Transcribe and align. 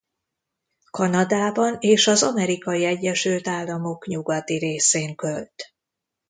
Kanadában 0.91 1.77
és 1.79 2.07
az 2.07 2.23
Amerikai 2.23 2.85
Egyesült 2.85 3.47
Államok 3.47 4.07
nyugati 4.07 4.57
részén 4.57 5.15
költ. 5.15 5.73